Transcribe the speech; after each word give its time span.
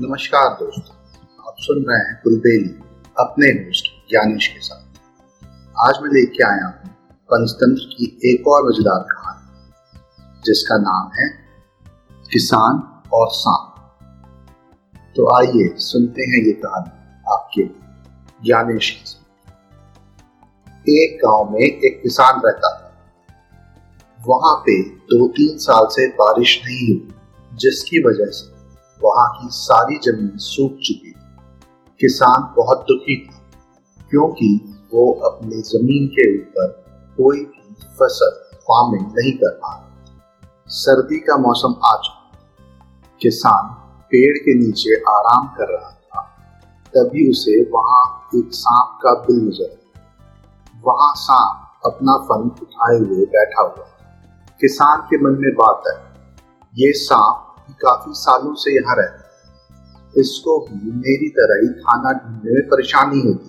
नमस्कार 0.00 0.48
दोस्तों, 0.50 0.94
आप 1.48 1.56
सुन 1.60 1.82
रहे 1.88 1.96
हैं 1.98 2.14
कुलबेली, 2.22 2.68
अपने 3.20 3.46
होस्ट 3.46 3.88
ज्ञानेश 4.10 4.46
के 4.46 4.60
साथ। 4.60 5.42
आज 5.76 5.98
मैं 6.02 6.10
लेके 6.10 6.44
आया 6.44 6.66
हूँ 6.66 6.90
पंचतंत्र 7.30 7.84
की 7.86 8.06
एक 8.30 8.46
और 8.48 8.62
मज़ेदार 8.68 9.02
कहानी, 9.10 10.40
जिसका 10.44 10.76
नाम 10.76 11.10
है 11.16 11.28
किसान 12.30 12.80
और 13.12 13.28
सांप। 13.30 13.66
तो 15.16 15.28
आइए 15.36 15.66
सुनते 15.78 16.22
हैं 16.22 16.44
ये 16.46 16.52
कहानी 16.62 16.90
आपके 17.32 17.64
ज्ञानेश 18.44 18.90
एक 20.88 21.18
गाँव 21.24 21.50
में 21.50 21.60
एक 21.60 22.00
किसान 22.02 22.40
रहता 22.44 22.70
था। 22.78 22.88
वहाँ 24.18 24.54
पे 24.66 24.80
दो 25.12 25.28
तीन 25.28 25.58
साल 25.58 25.86
से 25.90 26.08
बारिश 26.14 26.60
नहीं 26.66 26.88
हुई, 26.88 27.14
जिसकी 27.52 28.02
वजह 28.04 28.30
से 28.30 28.59
वहाँ 29.00 29.28
की 29.32 29.48
सारी 29.52 29.98
ज़मीन 30.04 30.36
सूख 30.40 30.72
चुकी 30.78 31.10
थी। 31.10 31.14
किसान 32.00 32.42
बहुत 32.56 32.84
दुखी 32.88 33.16
था, 33.26 33.38
क्योंकि 34.10 34.48
वो 34.92 35.10
अपनी 35.28 35.60
ज़मीन 35.64 36.06
के 36.08 36.26
ऊपर 36.38 36.68
कोई 37.16 37.38
भी 37.38 37.74
फ़सल 37.98 38.38
फ़ार्मिंग 38.62 39.06
नहीं 39.08 39.32
कर 39.38 39.54
पा 39.62 39.76
सर्दी 40.70 41.18
का 41.20 41.36
मौसम 41.38 41.74
आ 41.84 41.96
चुका 41.98 42.18
किसान 43.20 43.74
पेड़ 44.12 44.36
के 44.38 44.54
नीचे 44.58 44.94
आराम 45.10 45.46
कर 45.56 45.72
रहा 45.72 45.90
था। 45.90 46.22
तभी 46.94 47.30
उसे 47.30 47.62
वहाँ 47.72 48.02
एक 48.34 48.54
सांप 48.54 48.98
का 49.02 49.12
बिल 49.22 49.40
नज़र 49.46 49.78
वहाँ 50.84 51.12
सांप 51.16 51.86
अपना 51.86 52.16
फन 52.28 52.48
उठाए 52.62 52.98
हुए 52.98 53.24
बैठा 53.34 53.62
हुआ 53.62 53.86
किसान 54.60 55.00
के 55.10 55.18
मन 55.18 55.38
में 55.40 55.52
बात 55.56 55.82
है 55.88 55.94
ये 56.74 56.92
सांप 56.94 57.49
काफ़ी 57.80 58.12
सालों 58.16 58.54
से 58.54 58.74
यहाँ 58.76 58.96
रहता 58.96 59.18
है। 59.18 59.28
इसको 60.14 60.58
भी 60.60 60.92
मेरी 60.92 61.28
तरह 61.30 61.60
ही 61.62 61.72
खाना 61.80 62.12
ढूँढने 62.12 62.54
में 62.54 62.68
परेशानी 62.68 63.20
होती 63.20 63.48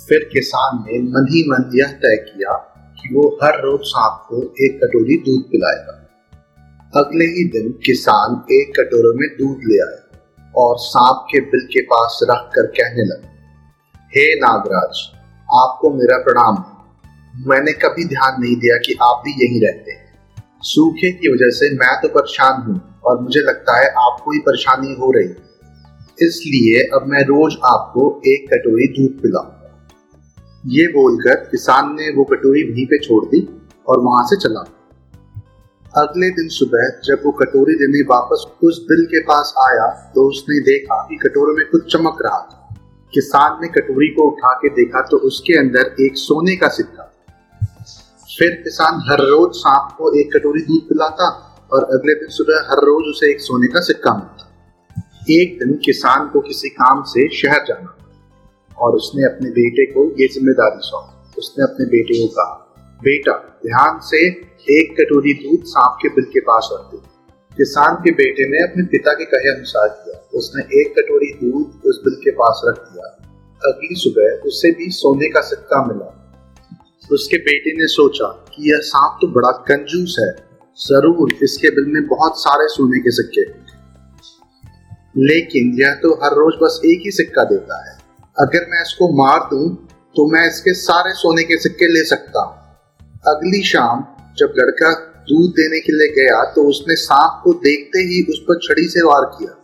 फिर 0.00 0.28
किसान 0.32 0.78
ने 0.78 0.98
मन 1.08 1.26
ही 1.30 1.42
मन 1.48 1.70
यह 1.74 1.92
तय 1.98 2.16
किया 2.24 2.52
कि 2.98 3.14
वो 3.14 3.26
हर 3.42 3.60
रोज 3.60 3.80
सांप 3.86 4.24
को 4.28 4.42
एक 4.64 4.76
कटोरी 4.76 5.16
दूध 5.26 5.42
पिलाएगा। 5.50 5.98
अगले 6.94 7.24
ही 7.26 7.44
दिन 7.50 7.70
किसान 7.84 8.34
एक 8.52 8.72
कटोरे 8.76 9.12
में 9.18 9.28
दूध 9.36 9.60
ले 9.66 9.78
आया 9.82 10.00
और 10.54 10.76
सांप 10.80 11.24
के 11.30 11.40
बिल 11.46 11.66
के 11.66 11.82
पास 11.84 12.18
रख 12.30 12.50
कर 12.54 12.66
कहने 12.72 13.04
लगा, 13.04 13.28
हे 14.12 14.24
नागराज, 14.40 15.02
आपको 15.48 15.90
मेरा 15.94 16.18
प्रणाम 16.24 16.64
मैंने 17.48 17.72
कभी 17.78 18.04
ध्यान 18.08 18.40
नहीं 18.40 18.56
दिया 18.56 18.76
कि 18.78 18.96
आप 19.02 19.22
भी 19.24 19.32
यहीं 19.36 19.60
रहते 19.60 19.90
हैं। 19.90 20.00
सूखे 20.64 21.12
की 21.12 21.32
वजह 21.32 21.50
से 21.50 21.70
मैं 21.76 21.94
तो 22.02 22.08
परेशान 22.08 22.62
हूँ। 22.62 22.80
और 23.04 23.20
मुझे 23.22 23.40
लगता 23.40 23.78
है 23.78 23.88
आपको 24.00 24.32
ही 24.32 24.38
परेशानी 24.40 24.94
हो 24.94 25.10
रही 25.12 26.26
इसलिए 26.26 26.82
अब 26.94 27.06
मैं 27.06 27.22
रोज 27.24 27.56
आपको 27.66 28.04
एक 28.26 28.46
कटोरी 28.48 28.86
दूध 28.88 29.20
पिलाऊँगा। 29.22 29.58
ये 30.68 30.86
बोलकर 30.88 31.34
किसान 31.50 31.92
ने 31.92 32.08
वो 32.16 32.24
कटोरी 32.24 32.62
वहीं 32.62 32.86
पे 32.86 32.98
छोड़ 32.98 33.24
दी 33.26 33.40
और 33.88 34.00
वहाँ 34.00 34.24
से 34.26 34.36
चला। 34.36 34.64
अगले 35.94 36.28
दिन 36.30 36.48
सुबह 36.48 36.88
जब 37.04 37.22
वो 37.26 37.32
कटोरी 37.32 37.74
लेने 37.74 38.02
वापस 38.10 38.44
उस 38.62 38.78
बिल 38.88 39.04
के 39.06 39.20
पास 39.22 39.52
आया 39.60 39.88
तो 40.14 40.28
उसने 40.28 40.60
देखा 40.60 41.02
कि 41.08 41.16
कटोरे 41.22 41.54
में 41.54 41.64
कुछ 41.70 41.92
चमक 41.92 42.22
रहा 42.22 42.38
था। 42.42 42.76
किसान 43.12 43.58
ने 43.62 43.68
कटोरी 43.68 44.08
को 44.08 44.28
उठा 44.30 44.52
के 44.54 44.68
देखा 44.74 45.00
तो 45.00 45.16
उसके 45.26 45.58
अंदर 45.58 45.94
एक 46.00 46.16
सोने 46.16 46.56
का 46.56 46.68
सिक्का 46.68 47.08
फिर 48.28 48.54
किसान 48.64 49.02
हर 49.08 49.24
रोज 49.26 49.50
सांप 49.54 49.90
को 49.98 50.12
एक 50.20 50.32
कटोरी 50.36 50.62
दूध 50.62 50.88
पिलाता 50.88 51.30
और 51.72 51.84
अगले 51.84 52.14
दिन 52.14 52.28
सुबह 52.28 52.66
हर 52.70 52.84
रोज 52.86 53.04
उसे 53.10 53.30
एक 53.30 53.40
सोने 53.40 53.68
का 53.68 53.80
सिक्का 53.80 54.14
मिलता। 54.14 54.48
एक 55.32 55.58
दिन 55.58 55.72
किसान 55.84 56.28
को 56.28 56.40
किसी 56.40 56.68
काम 56.68 57.02
से 57.02 57.28
शहर 57.36 57.64
जाना 57.68 57.96
और 58.78 58.96
उसने 58.96 59.24
अपने 59.24 59.50
बेटे 59.50 59.86
को 59.86 60.04
ये 60.20 60.28
ज़िम्मेदारी 60.28 60.80
सौंपी। 60.80 61.38
उसने 61.38 61.64
अपने 61.64 61.86
बेटे 61.86 62.20
को 62.20 62.26
कहा, 62.26 62.52
बेटा, 63.00 63.32
ध्यान 63.64 63.98
से 64.00 64.26
एक 64.72 64.92
कटोरी 65.00 65.32
दूध 65.34 65.64
सांप 65.64 65.96
के 66.02 66.08
बिल 66.08 66.24
के 66.24 66.40
पास 66.40 66.68
रख 66.72 66.92
दे। 66.92 66.98
किसान 67.56 67.94
के 67.94 68.10
बेटे 68.12 68.48
ने 68.50 68.62
अपने 68.62 68.84
पिता 68.86 69.12
के 69.12 69.24
कहे 69.24 69.54
अनुसार 69.54 69.88
किया। 69.88 70.20
उसने 70.34 70.62
एक 70.80 70.94
कटोरी 70.98 71.32
दूध 71.34 71.86
उस 71.86 72.00
बिल 72.04 72.14
के 72.14 72.30
पास 72.30 72.62
रख 72.66 72.78
दिया। 72.78 73.06
अगली 73.62 73.94
सुबह 73.94 74.46
उसे 74.46 74.70
भी 74.70 74.90
सोने 74.90 75.28
का 75.28 75.40
सिक्का 75.40 75.84
मिला। 75.86 76.18
उसके 77.10 77.36
बेटे 77.36 77.72
ने 77.72 77.86
सोचा 77.86 78.26
कि 78.26 78.70
यह 78.70 78.78
सांप 78.84 79.18
तो 79.22 79.28
बड़ा 79.28 79.50
कंजूस 79.68 80.16
है। 80.20 80.51
ज़रूर 80.78 81.32
इसके 81.44 81.70
बिल 81.70 81.92
में 81.94 82.06
बहुत 82.08 82.38
सारे 82.38 82.66
सोने 82.68 82.98
के 83.00 83.10
सिक्के। 83.12 83.42
लेकिन 85.22 85.72
यह 85.80 85.94
तो 86.02 86.12
हर 86.22 86.34
रोज 86.36 86.54
बस 86.62 86.80
एक 86.86 87.02
ही 87.04 87.10
सिक्का 87.12 87.44
देता 87.46 87.78
है। 87.80 87.96
अगर 88.36 88.66
मैं 88.70 88.80
इसको 88.82 89.08
मार 89.16 89.40
दूँ 89.50 89.68
तो 90.14 90.26
मैं 90.32 90.46
इसके 90.48 90.74
सारे 90.76 91.12
सोने 91.14 91.42
के 91.42 91.58
सिक्के 91.58 91.92
ले 91.92 92.04
सकता 92.06 92.42
हूँ। 92.42 92.56
अगली 93.28 93.62
शाम 93.64 94.04
जब 94.38 94.54
लड़का 94.58 94.92
दूध 95.28 95.50
देने 95.52 95.80
के 95.80 95.92
लिए 95.92 96.08
गया 96.14 96.42
तो 96.54 96.68
उसने 96.68 96.96
सांप 96.98 97.40
को 97.44 97.52
देखते 97.62 97.98
ही 98.02 98.22
उस 98.30 98.40
पर 98.40 98.58
छड़ी 98.64 98.88
से 98.88 99.06
वार 99.06 99.30
किया। 99.36 99.56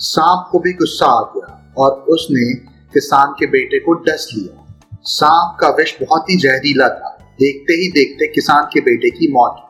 सांप 0.00 0.48
को 0.52 0.58
भी 0.58 0.72
गुस्सा 0.74 1.06
आ 1.12 1.22
गया 1.34 1.74
और 1.78 1.90
उसने 2.10 2.52
किसान 2.94 3.34
के 3.38 3.46
बेटे 3.48 3.78
को 3.80 3.92
डस 4.04 4.30
लिया। 4.34 4.66
सांप 5.10 5.56
का 5.60 5.68
विष 5.76 5.94
बहुत 6.00 6.30
ही 6.30 6.36
जहरीला 6.40 6.88
था। 6.90 7.16
देखते 7.38 7.72
ही 7.74 7.90
देखते 7.92 8.26
किसान 8.32 8.64
के 8.72 8.80
बेटे 8.82 9.10
की 9.10 9.32
मौत। 9.32 9.66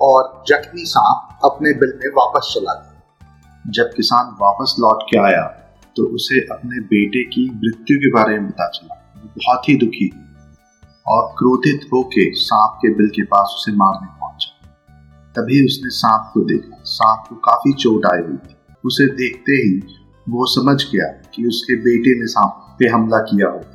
और 0.00 0.44
जख्मी 0.48 0.84
सांप 0.86 1.44
अपने 1.44 1.72
बिल 1.72 1.92
में 1.96 2.10
वापस 2.14 2.52
चला 2.54 2.74
गया। 2.74 3.70
जब 3.70 3.90
किसान 3.96 4.34
वापस 4.40 4.74
लौट 4.80 5.02
के 5.02 5.18
आया 5.18 5.42
तो 5.96 6.04
उसे 6.14 6.40
अपने 6.52 6.80
बेटे 6.82 7.22
की 7.24 7.44
मृत्यु 7.52 7.96
के 7.98 8.10
बारे 8.12 8.38
में 8.38 8.50
पता 8.50 8.68
चला। 8.68 8.94
बहुत 9.16 9.68
ही 9.68 9.74
दुखी 9.76 10.08
और 11.06 11.22
क्रोधित 11.38 11.88
होके 11.92 12.30
सांप 12.34 12.78
के 12.82 12.92
बिल 12.94 13.08
के 13.08 13.22
पास 13.24 13.54
उसे 13.56 13.72
मारने 13.72 14.06
पहुँचा। 14.20 14.50
तभी 15.34 15.64
उसने 15.66 15.90
सांप 15.90 16.30
को 16.34 16.40
देखा। 16.40 16.82
सांप 16.84 17.24
को 17.28 17.36
काफ़ी 17.44 17.72
चोट 17.72 18.06
आई 18.06 18.20
हुई 18.20 18.36
थी। 18.36 18.56
उसे 18.84 19.06
देखते 19.16 19.52
ही 19.54 19.80
वो 20.26 20.46
समझ 20.46 20.76
गया 20.84 21.08
कि 21.34 21.46
उसके 21.46 21.76
बेटे 21.80 22.18
ने 22.20 22.26
सांप 22.26 22.76
पे 22.78 22.88
हमला 22.88 23.18
किया 23.22 23.48
होगा। 23.48 23.74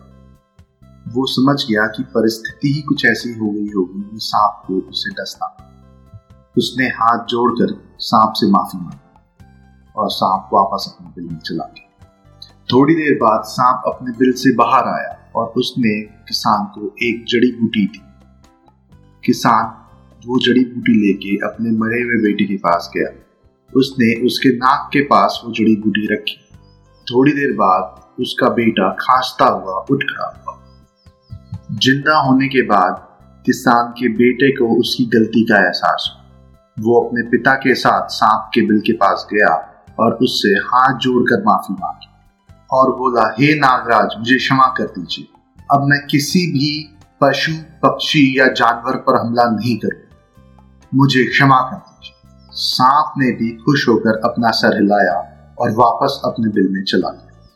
वो 1.07 1.25
समझ 1.25 1.55
गया 1.63 1.85
कि 1.88 2.03
परिस्थिति 2.09 2.73
ही 2.73 2.81
कुछ 2.81 3.05
ऐसी 3.05 3.34
हो 3.34 3.50
गई 3.50 3.72
होगी 3.75 4.01
कि 4.01 4.19
सांप 4.22 4.63
को 4.67 4.79
उसे 4.90 5.09
डसना 5.11 5.47
उसने 6.58 6.88
हाथ 6.88 7.25
जोड़कर 7.25 7.74
सांप 8.00 8.34
से 8.36 8.50
माफ़ी 8.52 8.80
मांगी 8.80 9.91
और 9.96 10.09
सांप 10.09 10.50
वापस 10.53 10.86
अपने 10.90 11.09
बिल 11.16 11.34
में 11.34 11.40
चला 11.40 11.64
गया। 11.64 11.90
थोड़ी 12.69 12.96
देर 12.96 13.14
बाद 13.14 13.44
सांप 13.44 13.84
अपने 13.88 14.12
बिल 14.12 14.31
से 14.34 14.56
बाहर 14.56 14.88
आया 14.88 15.31
और 15.36 15.53
उसने 15.58 16.00
किसान 16.28 16.66
को 16.66 16.96
एक 17.03 17.25
जड़ी 17.30 17.52
बूटी 17.52 17.86
दी। 17.86 18.02
किसान 19.24 19.66
वो 20.28 20.40
जड़ी 20.40 20.64
बूटी 20.66 20.94
लेके 21.02 21.36
अपने 21.46 21.72
मरे 21.72 22.02
हुए 22.02 22.22
बेटे 22.24 22.46
के 22.46 22.58
पास 22.58 22.91
गया। 22.97 23.09
उसने 23.74 24.14
उसके 24.25 24.56
नाक 24.56 24.90
के 24.94 25.02
पास 25.03 25.41
वो 25.46 25.52
जड़ी 25.52 25.75
बूटी 25.75 26.08
रखी। 26.14 26.40
थोड़ी 27.08 27.31
देर 27.31 27.52
बाद 27.53 28.02
उसका 28.22 28.50
बेटा 28.50 28.90
खांसता 29.00 29.46
हुआ 29.46 29.85
उठ 29.91 30.03
खड़ा 30.03 30.28
हुआ। 30.38 30.59
ज़िंदा 31.81 32.18
होने 32.18 32.47
के 32.47 32.62
बाद 32.62 33.08
किसान 33.46 33.91
के 33.91 34.09
बेटे 34.14 34.52
को 34.52 34.80
उसकी 34.80 35.06
गलती 35.06 35.44
का 35.44 35.66
एहसास 35.66 36.09
हुआ। 36.12 36.22
वो 36.79 37.01
अपने 37.01 37.22
पिता 37.22 37.53
के 37.53 37.75
साथ 37.75 38.07
सांप 38.07 38.51
के 38.53 38.61
बिल 38.61 38.79
के 38.79 38.94
पास 38.94 39.28
गया 39.34 39.84
और 40.00 40.13
उससे 40.13 40.50
हाथ 40.50 40.97
जोड़कर 40.97 41.44
माफ़ी 41.44 41.73
मांगी। 41.73 42.09
और 42.72 42.91
बोला, 42.95 43.35
हे 43.39 43.56
नागराज, 43.56 44.09
मुझे 44.19 44.35
क्षमा 44.35 44.67
कर 44.78 44.84
दीजिए। 44.84 45.28
अब 45.72 45.84
मैं 45.84 46.07
किसी 46.07 46.39
भी 46.39 46.97
पशु, 47.22 47.51
पक्षी 47.84 48.39
या 48.39 48.47
जानवर 48.47 48.95
पर 48.95 49.19
हमला 49.19 49.44
नहीं 49.44 49.78
करूँ 49.78 50.01
मुझे 50.95 51.23
क्षमा 51.23 51.61
कर 51.61 51.75
दीजिए। 51.75 52.29
सांप 52.51 53.13
ने 53.17 53.31
भी 53.31 53.51
खुश 53.51 53.90
होकर 53.90 54.29
अपना 54.29 54.51
सर 54.51 54.81
हिलाया 54.81 55.29
और 55.59 55.72
वापस 55.72 56.22
अपने 56.26 56.49
बिल 56.49 56.69
में 56.69 56.84
चला 56.84 57.09
गया। 57.09 57.49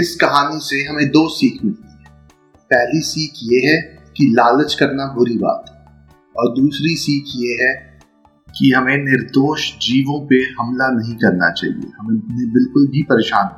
इस 0.00 0.16
कहानी 0.16 0.60
से 0.60 0.84
हमें 0.84 1.08
दो 1.08 1.28
सीख 1.28 1.64
मिलती 1.64 1.88
है। 1.88 2.10
पहली 2.56 3.00
सीख 3.00 3.32
ये 3.42 3.70
है 3.70 3.82
कि 4.16 4.34
लालच 4.38 4.74
करना 4.74 5.06
बुरी 5.06 5.38
बात 5.38 5.64
है 5.68 5.78
और 6.36 6.54
दूसरी 6.54 6.96
सीख 6.96 7.24
ये 7.36 7.66
है 7.66 7.87
कि 8.58 8.70
हमें 8.72 8.96
निर्दोष 8.98 9.70
जीवों 9.78 10.20
पे 10.26 10.36
हमला 10.58 10.88
नहीं 10.92 11.14
करना 11.16 11.50
चाहिए। 11.52 11.90
हमें 11.98 12.16
बिल्कुल 12.52 12.86
भी 12.88 13.02
परेशान 13.10 13.56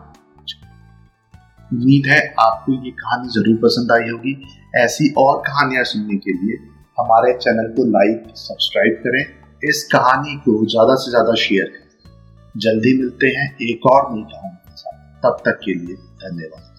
उम्मीद 1.70 2.06
है 2.06 2.18
आपको 2.40 2.72
ये 2.84 2.90
कहानी 2.92 3.28
ज़रूर 3.30 3.56
पसंद 3.56 3.92
आई 3.92 4.08
होगी। 4.08 4.32
ऐसी 4.76 5.08
और 5.18 5.36
कहानियाँ 5.40 5.84
सुनने 5.84 6.16
के 6.16 6.32
लिए 6.32 6.56
हमारे 6.98 7.32
चैनल 7.34 7.68
को 7.74 7.84
लाइक, 7.90 8.24
सब्सक्राइब 8.36 8.94
करें। 9.04 9.68
इस 9.68 9.82
कहानी 9.92 10.34
को 10.38 10.64
ज़्यादा 10.66 10.94
से 10.94 11.10
ज़्यादा 11.10 11.34
शेयर 11.42 11.66
करें। 11.66 12.60
जल्दी 12.60 12.96
मिलते 12.98 13.26
हैं 13.36 13.46
एक 13.62 13.86
और 13.86 14.12
नई 14.14 14.22
कहानी 14.22 14.56
के 14.66 14.76
साथ। 14.76 14.98
तब 15.22 15.42
तक 15.46 15.60
के 15.64 15.74
लिए 15.74 15.94
धन्यवाद। 16.24 16.69